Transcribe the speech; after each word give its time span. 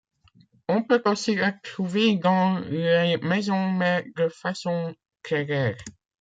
On 0.67 0.81
peut 0.81 0.99
aussi 1.05 1.35
la 1.35 1.51
trouver 1.51 2.15
dans 2.17 2.57
les 2.57 3.17
maisons 3.21 3.71
mais 3.71 4.03
de 4.15 4.29
façon 4.29 4.95
très 5.21 5.43
rare. 5.45 5.77